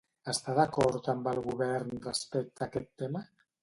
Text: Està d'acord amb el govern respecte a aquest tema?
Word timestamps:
Està 0.31 0.55
d'acord 0.59 1.11
amb 1.15 1.31
el 1.33 1.43
govern 1.51 2.03
respecte 2.09 2.67
a 2.67 2.71
aquest 2.71 2.95
tema? 3.05 3.29